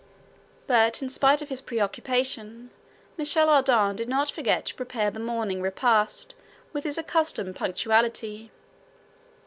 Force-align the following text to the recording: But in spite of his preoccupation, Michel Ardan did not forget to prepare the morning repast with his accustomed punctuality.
But 0.65 1.03
in 1.03 1.09
spite 1.09 1.43
of 1.43 1.49
his 1.49 1.61
preoccupation, 1.61 2.71
Michel 3.17 3.49
Ardan 3.49 3.95
did 3.95 4.09
not 4.09 4.31
forget 4.31 4.65
to 4.65 4.73
prepare 4.73 5.11
the 5.11 5.19
morning 5.19 5.61
repast 5.61 6.33
with 6.73 6.85
his 6.85 6.97
accustomed 6.97 7.55
punctuality. 7.55 8.49